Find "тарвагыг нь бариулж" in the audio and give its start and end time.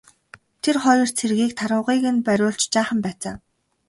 1.59-2.61